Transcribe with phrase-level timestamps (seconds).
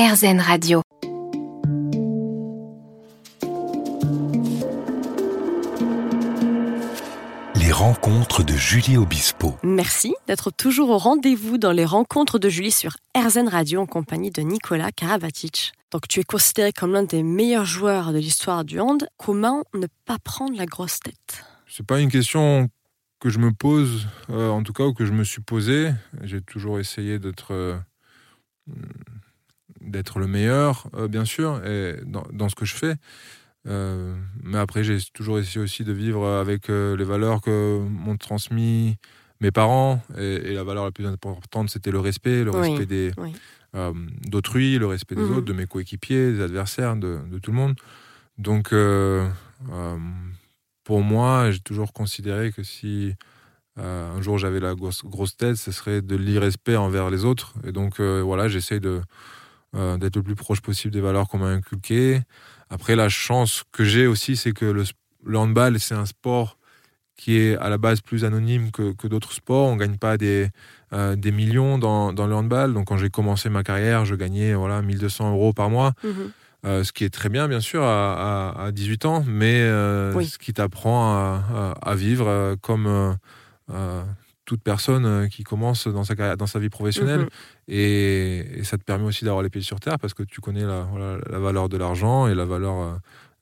[0.00, 0.80] RZN Radio.
[7.54, 9.58] Les rencontres de Julie Obispo.
[9.62, 14.30] Merci d'être toujours au rendez-vous dans les rencontres de Julie sur RZN Radio en compagnie
[14.30, 15.72] de Nicolas Karabatic.
[15.90, 19.06] Donc tu es considéré comme l'un des meilleurs joueurs de l'histoire du hand.
[19.18, 21.44] Comment ne pas prendre la grosse tête?
[21.68, 22.70] C'est pas une question
[23.20, 25.92] que je me pose, euh, en tout cas, ou que je me suis posé.
[26.22, 27.76] J'ai toujours essayé d'être euh,
[29.80, 32.94] d'être le meilleur, euh, bien sûr, et dans, dans, ce que je fais.
[33.66, 38.16] Euh, mais après, j'ai toujours essayé aussi de vivre avec euh, les valeurs que m'ont
[38.16, 38.96] transmis
[39.40, 40.02] mes parents.
[40.18, 43.32] Et, et, la valeur la plus importante, c'était le respect, le Oui, respect des oui.
[44.26, 45.36] d'autrui, le respect des Mhm.
[45.36, 47.74] autres, de mes coéquipiers, des adversaires, de, de tout le monde.
[48.38, 48.74] Donc,
[50.84, 53.14] pour moi, j'ai toujours considéré que si
[53.78, 57.54] euh, un jour j'avais la grosse, grosse tête, ce serait de l'irrespect envers les autres.
[57.64, 59.00] Et donc, euh, voilà, j'essaye de
[59.76, 62.22] euh, d'être le plus proche possible des valeurs qu'on m'a inculquées.
[62.70, 64.84] Après, la chance que j'ai aussi, c'est que le,
[65.24, 66.56] le handball, c'est un sport
[67.16, 69.66] qui est à la base plus anonyme que, que d'autres sports.
[69.68, 70.48] On gagne pas des,
[70.92, 72.72] euh, des millions dans, dans le handball.
[72.72, 75.92] Donc, quand j'ai commencé ma carrière, je gagnais voilà, 1200 euros par mois.
[76.02, 76.30] Mhm.
[76.66, 80.12] Euh, ce qui est très bien, bien sûr, à, à, à 18 ans, mais euh,
[80.14, 80.26] Oui.
[80.26, 83.16] ce qui t'apprend à, à- vivre comme
[84.50, 87.20] toute personne euh, qui commence dans sa, carrière- dans sa vie professionnelle.
[87.20, 87.28] Mhm.
[87.68, 90.64] Et, et ça te permet aussi d'avoir les pieds sur terre parce que tu connais
[90.64, 90.86] la,
[91.38, 92.90] valeur de l'argent et la valeur euh,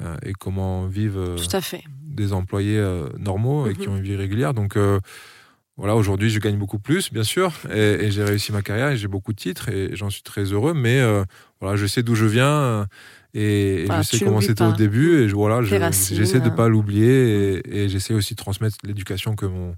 [0.00, 1.82] euh, et comment vivent euh, Tout à fait.
[2.04, 3.92] des employés euh, normaux et qui Mhm.
[3.94, 4.54] ont une vie régulière.
[4.54, 4.76] Donc
[5.76, 8.96] voilà, aujourd'hui, je gagne beaucoup plus, bien sûr, et, et j'ai réussi ma carrière et
[8.96, 10.74] j'ai beaucoup de titres et j'en suis très heureux.
[10.74, 11.00] Mais
[11.60, 12.86] voilà, je sais d'où je viens
[13.34, 15.74] et, et Voilà, je sais comment c'était au début et je, voilà, je-
[16.14, 19.74] j'essaie de pas l'oublier et, et j'essaie aussi de transmettre l'éducation que mon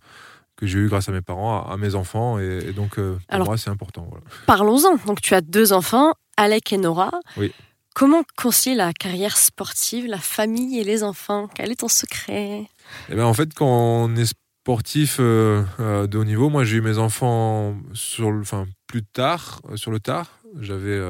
[0.65, 3.15] que j'ai eue grâce à mes parents à, à mes enfants et, et donc euh,
[3.15, 4.07] pour Alors- moi c'est important.
[4.11, 4.25] Voilà.
[4.47, 4.97] Parlons-en.
[5.07, 7.11] Donc tu as deux enfants, Alec et Nora.
[7.37, 7.53] Oui.
[7.95, 11.49] Comment concilier la carrière sportive, la famille et les enfants?
[11.55, 12.67] Quel est ton secret?
[13.09, 16.79] Eh ben, en fait, quand on est sportif euh, euh, de haut niveau, moi j'ai
[16.79, 20.27] eu mes enfants sur le, enfin, plus tard, euh, sur le tard.
[20.61, 21.01] J'avais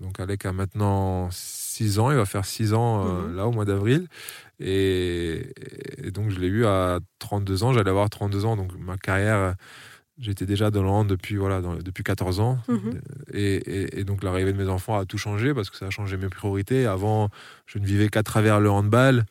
[0.00, 3.36] donc Alec a maintenant 6 ans, il va faire 6 ans Mhm.
[3.36, 4.06] là au mois d'avril.
[4.64, 5.52] Et,
[5.98, 9.54] et donc je l'ai eu à 32 ans, j'allais avoir 32 ans, donc ma carrière,
[10.18, 12.58] j'étais déjà dans le hand depuis, voilà, dans- depuis 14 ans.
[12.68, 13.00] Mhm.
[13.32, 15.90] Et, et- et donc l'arrivée de mes enfants a tout changé parce que ça a
[15.90, 16.86] changé mes priorités.
[16.86, 17.28] Avant,
[17.66, 19.24] je ne vivais qu'à travers le handball.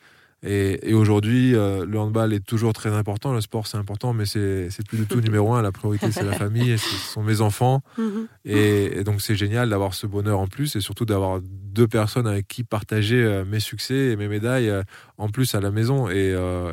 [0.43, 3.31] Et, et aujourd'hui, euh, le handball est toujours très important.
[3.33, 5.61] Le sport, c'est important, mais c'est plus du tout numéro un.
[5.61, 7.81] La priorité, c'est la famille, et ce sont mes enfants.
[7.97, 8.27] Mhm.
[8.45, 12.25] Et, et donc, c'est génial d'avoir ce bonheur en plus et surtout d'avoir deux personnes
[12.27, 14.81] avec qui partager euh, mes succès et mes médailles euh,
[15.19, 16.29] en plus à la maison et,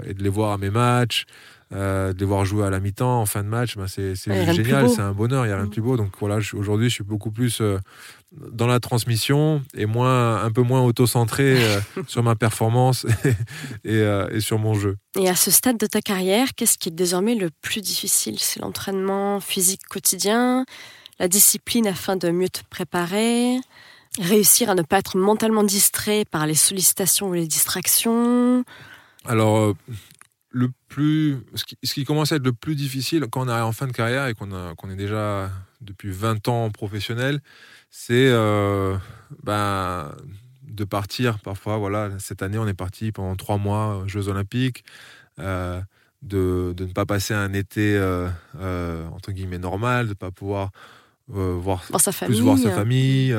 [0.06, 1.26] et de les voir à mes matchs.
[1.70, 4.88] de les voir jouer à la mi-temps, en fin de match, ben c'est Ouais, génial,
[4.88, 5.72] c'est un bonheur, il n'y a rien de Mhm.
[5.74, 5.96] plus beau.
[5.98, 7.60] Donc voilà, aujourd'hui, je suis beaucoup plus
[8.32, 13.06] dans la transmission et moins, un peu moins auto-centré euh, sur ma performance
[13.84, 14.96] et, euh, et sur mon jeu.
[15.18, 18.38] Et à ce stade de ta carrière, qu'est-ce qui est désormais le plus difficile?
[18.38, 20.64] C'est l'entraînement physique quotidien,
[21.18, 23.58] la discipline afin de mieux te préparer,
[24.20, 28.64] réussir à ne pas être mentalement distrait par les sollicitations ou les distractions?
[29.24, 29.76] Alors, euh,
[30.50, 33.64] le plus, ce qui, ce qui commence à être le plus difficile quand on arrive
[33.64, 35.50] en fin de carrière et qu'on est déjà
[35.80, 37.40] depuis 20 ans professionnel,
[37.90, 38.96] c'est euh,
[39.42, 40.10] ben,
[40.62, 41.76] de partir parfois.
[41.78, 44.84] Voilà, cette année, on est parti pendant trois mois aux Jeux Olympiques.
[45.38, 45.80] euh,
[46.20, 48.28] de, de ne pas passer un été euh,
[49.12, 50.70] entre guillemets normal, de ne pas pouvoir
[51.28, 52.38] voir Voir sa famille.
[52.38, 53.32] plus voir sa famille,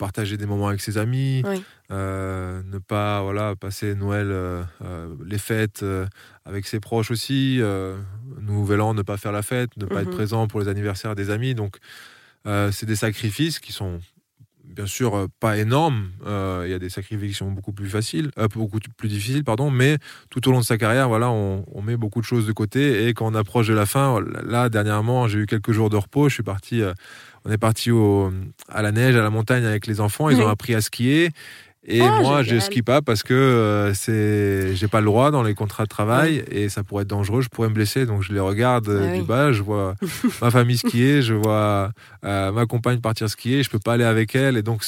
[0.00, 1.62] partager des moments avec ses amis, Oui.
[1.92, 5.84] euh, ne pas voilà passer Noël, euh, euh, les fêtes
[6.46, 7.60] avec ses proches aussi,
[8.40, 10.14] Nouvel An, ne pas faire la fête, ne pas être Mhm.
[10.14, 11.54] présent pour les anniversaires des amis.
[11.54, 11.76] Donc
[12.72, 14.00] c'est des sacrifices qui sont
[14.74, 16.10] bien sûr euh, pas énormes.
[16.26, 19.44] Euh, Il y a des sacrifices qui sont beaucoup plus faciles, euh, beaucoup plus difficiles,
[19.44, 19.70] pardon.
[19.70, 19.98] Mais
[20.30, 23.06] tout au long de sa carrière, voilà, on, on met beaucoup de choses de côté.
[23.08, 26.28] Et quand on approche de la fin, là dernièrement, j'ai eu quelques jours de repos.
[26.28, 26.82] Je suis parti.
[26.82, 26.92] euh,
[27.44, 28.30] on est parti au,
[28.68, 30.28] à la neige, à la montagne avec les enfants.
[30.28, 30.42] Ils Oui.
[30.44, 31.30] ont appris à skier.
[31.86, 35.42] Et Ah, moi, je skie pas parce que euh, c'est, j'ai pas le droit dans
[35.42, 37.40] les contrats de travail et ça pourrait être dangereux.
[37.40, 39.26] Je pourrais me blesser, donc je les regarde euh, Ah du oui.
[39.26, 39.50] bas.
[39.52, 39.94] Je vois
[40.42, 41.90] ma famille skier, je vois
[42.24, 43.62] euh, ma compagne partir skier.
[43.62, 44.84] Je peux pas aller avec elle, et donc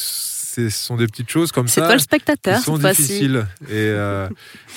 [0.55, 3.73] ce sont des petites choses comme C'est ça toi le spectateur qui sont difficiles et,
[3.73, 4.29] euh,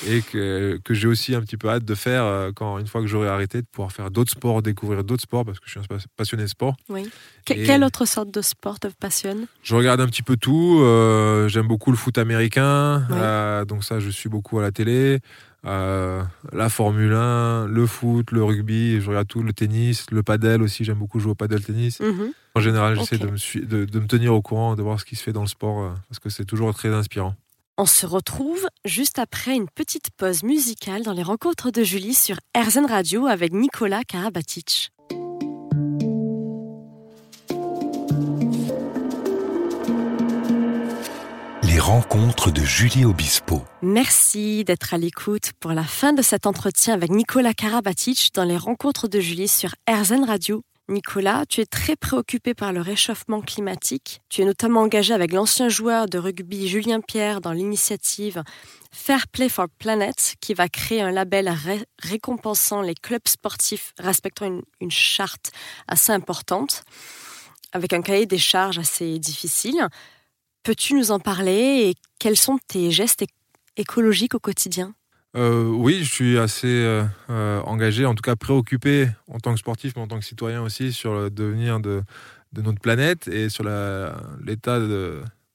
[0.08, 3.00] et que, que j'ai aussi un petit peu hâte de faire euh, quand une fois
[3.00, 5.80] que j'aurai arrêté de pouvoir faire d'autres sports, découvrir d'autres sports parce que je suis
[5.80, 6.76] un passionné de sport.
[7.44, 9.46] Que- Et- Quelle autre sorte de sport te passionne?
[9.62, 10.78] Je regarde un petit peu tout.
[10.80, 15.20] euh, J'aime beaucoup le foot américain, euh, donc ça, je suis beaucoup à la télé.
[15.64, 20.84] La Formule 1, le foot, le rugby, je regarde tout, le tennis, le padel aussi,
[20.84, 22.00] j'aime beaucoup jouer au padel tennis.
[22.00, 22.32] Mhm.
[22.54, 25.16] En général, j'essaie de, me de, de, me tenir au courant, de voir ce qui
[25.16, 27.34] se fait dans le sport, parce que c'est toujours très inspirant.
[27.78, 32.38] On se retrouve juste après une petite pause musicale dans les rencontres de Julie sur
[32.56, 34.92] RZN Radio avec Nicolas Karabatic.
[41.86, 43.62] Rencontres de Julie Obispo.
[43.80, 48.56] Merci d'être à l'écoute pour la fin de cet entretien avec Nicolas Karabatic dans les
[48.56, 50.64] rencontres de Julie sur RZN Radio.
[50.88, 54.20] Nicolas, tu es très préoccupé par le réchauffement climatique.
[54.28, 58.42] Tu es notamment engagé avec l'ancien joueur de rugby Julien Pierre dans l'initiative
[58.90, 61.54] Fair Play for Planet, qui va créer un label
[62.02, 65.52] récompensant les clubs sportifs respectant une, charte
[65.86, 66.82] assez importante,
[67.70, 69.86] avec un cahier des charges assez difficile.
[70.66, 73.24] Peux-tu nous en parler et quels sont tes gestes
[73.76, 74.96] écologiques au quotidien?
[75.36, 79.60] Euh, oui, je suis assez euh, euh, engagé, en tout cas préoccupé en tant que
[79.60, 82.02] sportif, mais en tant que citoyen aussi, sur le devenir de,
[82.56, 84.80] notre planète et sur l'état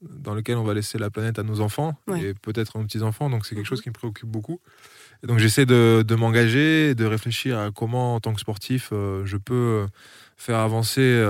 [0.01, 3.29] dans lequel on va laisser la planète à nos enfants et peut-être à nos petits-enfants.
[3.29, 3.83] Donc c'est quelque chose mhm.
[3.83, 4.61] qui me préoccupe beaucoup.
[5.25, 9.35] Et donc j'essaie de, de m'engager, de réfléchir à comment, en tant que sportif, je
[9.35, 9.87] peux
[10.41, 11.23] faire avancer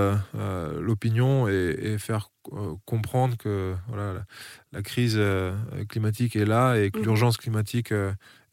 [0.80, 2.30] l'opinion et, faire
[2.86, 4.25] comprendre que voilà,
[4.72, 5.19] la, crise
[5.90, 7.06] climatique est là et que mhm.
[7.06, 7.94] l'urgence climatique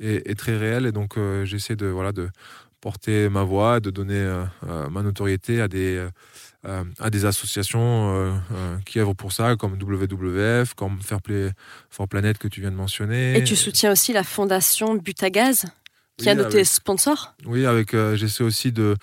[0.01, 2.29] est, très réel Et donc, euh, j'essaie de, voilà, de
[2.81, 6.07] porter ma voix, de donner euh, euh, ma notoriété à des,
[6.65, 8.41] à des associations
[8.85, 11.51] qui œuvrent pour ça, comme WWF, comme Fairplay
[11.89, 13.37] for Planet que tu viens de mentionner.
[13.37, 15.65] Et tu soutiens aussi la fondation Butagaz?
[16.19, 18.97] Qui a de tes sponsors Oui, avec j'essaie aussi de,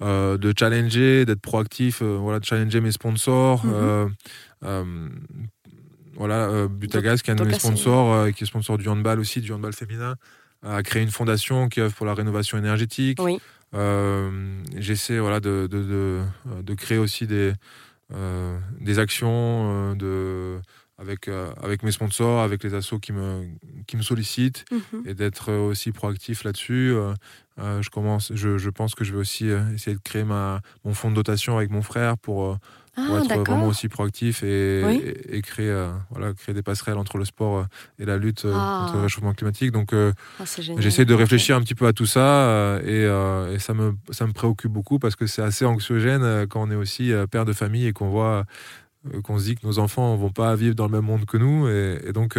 [0.00, 3.64] de challenger, d'être proactif, voilà, de challenger mes sponsors.
[3.64, 5.10] Mhm.
[6.18, 9.52] Voilà, Butagaz, qui est un de mes sponsors, qui est sponsor du handball aussi, du
[9.52, 10.16] handball féminin,
[10.62, 13.18] a créé une fondation qui œuvre pour la rénovation énergétique.
[13.20, 13.38] Oui.
[13.74, 16.22] Euh, j'essaie voilà, de, de,
[16.62, 17.52] de, créer aussi des,
[18.14, 19.30] euh, des actions
[19.92, 20.60] euh, de,
[20.98, 21.28] avec,
[21.62, 23.46] avec mes sponsors, avec les assos qui me,
[23.86, 25.02] qui me sollicitent mhm.
[25.06, 26.94] et d'être aussi proactif là-dessus.
[27.58, 31.10] je, commence, je, je, pense que je vais aussi essayer de créer ma, mon fonds
[31.10, 32.58] de dotation avec mon frère pour
[32.96, 37.26] pour ah, être vraiment aussi proactif et, créer, euh, voilà, créer des passerelles entre le
[37.26, 37.64] sport euh,
[37.98, 38.84] et la lutte euh, ah.
[38.84, 39.70] contre le réchauffement climatique.
[39.70, 40.44] Donc, ah,
[40.78, 44.32] j'essaie de réfléchir un petit peu à tout ça et, et, ça, me, ça me
[44.32, 47.92] préoccupe beaucoup parce que c'est assez anxiogène quand on est aussi père de famille et
[47.92, 48.44] qu'on voit
[49.22, 51.36] qu'on se dit que nos enfants ne vont pas vivre dans le même monde que
[51.36, 51.68] nous.
[51.68, 52.38] Et, donc,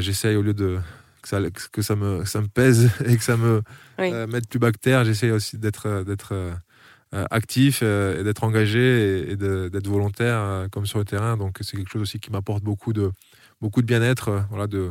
[0.00, 0.78] j'essaie au lieu de
[1.22, 1.40] que ça,
[1.72, 3.62] que ça, me, ça me pèse et que ça me
[3.98, 6.56] mette plus bactère, j'essaie aussi d'être d'être
[7.14, 11.36] euh, actif euh, et d'être engagé et, d'être volontaire euh, comme sur le terrain.
[11.36, 13.12] Donc c'est quelque chose aussi qui m'apporte beaucoup de,
[13.60, 14.90] beaucoup de bien-être, voilà, de,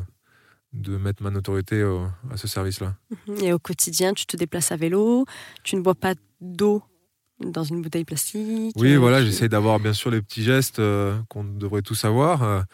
[0.71, 1.83] de mettre ma notoriété
[2.31, 2.95] à ce service-là.
[3.41, 5.25] Et au quotidien, tu te déplaces à vélo,
[5.63, 6.83] tu ne bois pas d'eau
[7.39, 8.73] dans une bouteille plastique.
[8.77, 10.81] Oui, voilà, j'essaie d'avoir bien sûr les petits gestes
[11.29, 12.65] qu'on devrait tous avoir.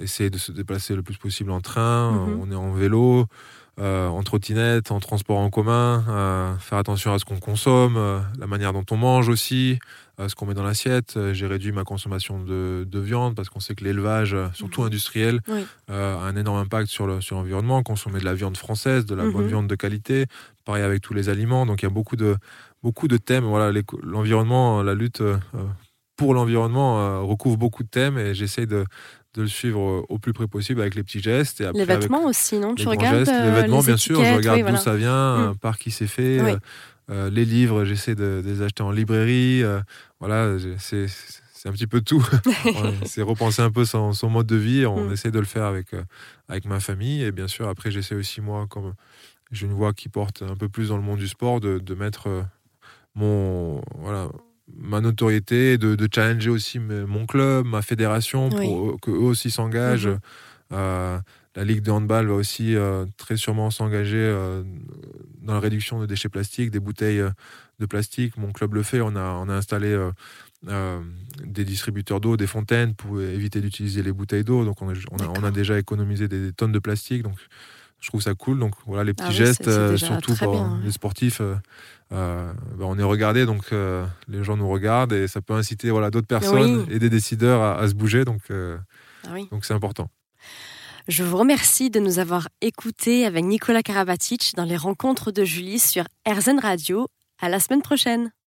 [0.00, 2.40] essayer de se déplacer le plus possible en train, mhm.
[2.40, 3.26] on est en vélo.
[3.80, 8.20] Euh, en trottinette, en transport en commun, euh, faire attention à ce qu'on consomme, euh,
[8.38, 9.78] la manière dont on mange aussi,
[10.18, 11.18] ce qu'on met dans l'assiette.
[11.32, 14.88] J'ai réduit ma consommation de, viande parce qu'on sait que l'élevage, surtout mhm.
[14.88, 15.40] industriel,
[15.88, 17.78] a un énorme impact sur l'environnement.
[17.78, 19.48] Le, sur Consommer de la viande française, de la bonne mhm.
[19.48, 20.26] viande de qualité,
[20.66, 21.64] pareil avec tous les aliments.
[21.64, 22.36] Donc il y a beaucoup de,
[22.82, 23.44] beaucoup de thèmes.
[23.44, 23.72] Voilà,
[24.02, 25.22] l'environnement, la lutte
[26.16, 28.84] pour l'environnement recouvre beaucoup de thèmes et j'essaye de,
[29.34, 31.60] de le suivre au plus près possible avec les petits gestes.
[31.60, 32.74] Et les vêtements aussi, non?
[32.74, 35.56] Tu regardes Les euh, vêtements, bien sûr, je regarde d'où ça vient, mm.
[35.58, 36.40] par qui c'est fait.
[36.40, 36.56] Euh,
[37.10, 39.62] euh, les livres, j'essaie de, les acheter en librairie.
[40.18, 41.06] voilà, c'est
[41.66, 42.26] un petit peu tout.
[43.04, 44.86] c'est repenser un peu son, son mode de vie.
[44.86, 45.12] On mm.
[45.12, 45.88] essaie de le faire avec,
[46.48, 47.22] avec ma famille.
[47.22, 48.94] Et bien sûr, après, j'essaie aussi, moi, comme
[49.52, 51.94] j'ai une voix qui porte un peu plus dans le monde du sport, de, de
[51.94, 52.28] mettre
[53.14, 53.80] mon.
[53.96, 54.28] Voilà,
[54.78, 60.06] ma notoriété, de, challenger aussi mon club, ma fédération, pour qu'eux aussi s'engagent.
[60.06, 60.18] Mhm.
[60.72, 61.18] Euh,
[61.56, 64.62] la Ligue de handball va aussi euh, très sûrement s'engager euh,
[65.42, 67.22] dans la réduction de déchets plastiques, des bouteilles
[67.80, 68.36] de plastique.
[68.36, 69.00] Mon club le fait.
[69.00, 69.98] On a, on a installé
[70.62, 74.64] des distributeurs d'eau, des fontaines pour éviter d'utiliser les bouteilles d'eau.
[74.64, 77.22] Donc on a, on, a, déjà économisé des, tonnes de plastique.
[77.22, 77.36] Donc
[78.00, 78.58] je trouve ça cool.
[78.58, 81.40] Donc voilà les petits ah gestes, surtout pour les sportifs.
[82.12, 85.90] Euh, bah, on est regardé, donc euh, les gens nous regardent et ça peut inciter
[85.90, 88.76] voilà, d'autres personnes et des décideurs à, se bouger, donc euh,
[89.28, 90.10] ah donc c'est important.
[91.06, 95.78] Je vous remercie de nous avoir écoutés avec Nicolas Karabatic dans les rencontres de Julie
[95.78, 97.06] sur RZN Radio.
[97.40, 98.32] À la semaine prochaine.